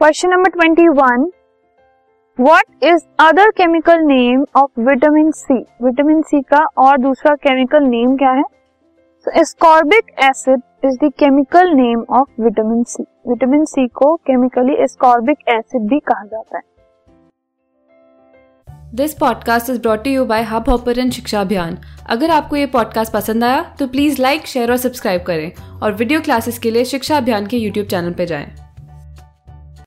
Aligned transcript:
Question 0.00 0.28
number 0.28 0.50
twenty 0.50 0.86
one 0.88 1.24
what 2.38 2.84
is 2.84 3.02
other 3.20 3.50
chemical 3.50 4.02
name 4.02 4.44
of 4.56 4.80
vitamin 4.80 5.30
C 5.30 5.54
vitamin 5.84 6.22
C 6.22 6.40
का 6.42 6.58
और 6.78 6.98
दूसरा 6.98 7.34
chemical 7.34 7.82
name 7.84 8.16
क्या 8.16 8.30
है? 8.30 8.42
Ascorbic 9.44 10.04
acid 10.24 10.60
is 10.84 10.96
the 11.04 11.10
chemical 11.18 11.72
name 11.72 12.04
of 12.10 12.42
vitamin 12.42 12.82
C 12.84 13.02
vitamin 13.28 13.64
C 13.64 13.86
को 13.88 14.14
chemically 14.16 14.86
ascorbic 14.86 15.38
acid 15.48 15.82
भी 15.82 15.98
कहा 15.98 16.24
जाता 16.24 16.56
है। 16.56 16.62
This 18.94 19.14
podcast 19.14 19.70
is 19.70 19.80
brought 19.82 20.06
you 20.06 20.24
by 20.24 20.42
Hubhopper 20.68 21.10
Shiksha 21.10 21.40
Abhiyan 21.40 21.78
अगर 22.10 22.30
आपको 22.30 22.56
ये 22.56 22.66
पॉडकास्ट 22.66 23.12
पसंद 23.12 23.44
आया 23.44 23.62
तो 23.78 23.88
प्लीज़ 23.88 24.22
लाइक 24.22 24.46
शेयर 24.46 24.70
और 24.70 24.76
सब्सक्राइब 24.76 25.22
करें। 25.22 25.52
और 25.82 25.92
वीडियो 25.92 26.20
क्लासेस 26.20 26.58
के 26.58 26.70
लिए 26.70 26.84
शिक्षा 26.84 27.16
अभियान 27.16 27.46
के 27.46 27.56
यूट्यूब 27.56 27.86
चैनल 27.86 28.12
पर 28.12 28.24
जाएँ। 28.24 28.69